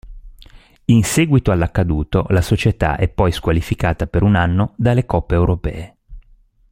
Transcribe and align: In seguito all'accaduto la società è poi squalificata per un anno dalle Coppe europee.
In 0.85 1.03
seguito 1.03 1.51
all'accaduto 1.51 2.25
la 2.29 2.41
società 2.41 2.95
è 2.95 3.07
poi 3.07 3.31
squalificata 3.31 4.07
per 4.07 4.23
un 4.23 4.33
anno 4.35 4.73
dalle 4.75 5.05
Coppe 5.05 5.35
europee. 5.35 5.97